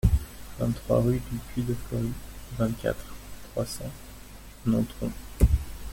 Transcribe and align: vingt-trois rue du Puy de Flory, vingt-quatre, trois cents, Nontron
vingt-trois 0.57 0.99
rue 1.01 1.21
du 1.31 1.37
Puy 1.37 1.61
de 1.61 1.75
Flory, 1.75 2.09
vingt-quatre, 2.57 3.05
trois 3.51 3.67
cents, 3.67 3.91
Nontron 4.65 5.11